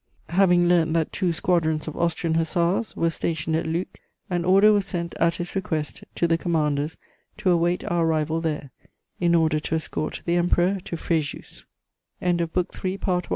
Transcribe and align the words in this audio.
"Having 0.29 0.67
learnt 0.67 0.95
that 0.95 1.11
two 1.11 1.31
squadrons 1.31 1.87
of 1.87 1.95
Austrian 1.95 2.33
hussars 2.33 2.95
were 2.95 3.11
stationed 3.11 3.55
at 3.55 3.67
Luc, 3.67 3.99
an 4.31 4.45
order 4.45 4.73
was 4.73 4.87
sent 4.87 5.13
at 5.19 5.35
his 5.35 5.55
request 5.55 6.03
to 6.15 6.27
the 6.27 6.39
commanders 6.39 6.97
to 7.37 7.51
await 7.51 7.83
our 7.83 8.03
arrival 8.03 8.41
there, 8.41 8.71
in 9.19 9.35
order 9.35 9.59
to 9.59 9.75
escort 9.75 10.23
the 10.25 10.37
Emperor 10.37 10.79
to 10.85 10.95
Fréjus." 10.95 11.65
Here 12.19 12.29
ends 12.29 12.39
Count 12.39 12.51
Waldburg's 12.53 13.09
na 13.29 13.29